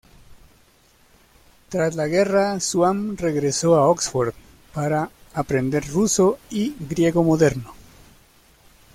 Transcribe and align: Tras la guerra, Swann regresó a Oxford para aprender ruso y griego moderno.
Tras 1.69 1.93
la 1.95 2.07
guerra, 2.07 2.59
Swann 2.59 3.17
regresó 3.17 3.75
a 3.75 3.87
Oxford 3.87 4.33
para 4.73 5.11
aprender 5.35 5.83
ruso 5.89 6.39
y 6.49 6.73
griego 6.79 7.23
moderno. 7.23 7.75